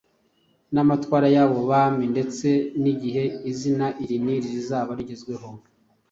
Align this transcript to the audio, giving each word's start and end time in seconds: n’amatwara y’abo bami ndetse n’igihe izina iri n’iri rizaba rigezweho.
n’amatwara 0.73 1.27
y’abo 1.35 1.59
bami 1.71 2.05
ndetse 2.13 2.47
n’igihe 2.81 3.23
izina 3.51 3.85
iri 4.03 4.17
n’iri 4.23 4.47
rizaba 4.55 4.91
rigezweho. 4.99 5.49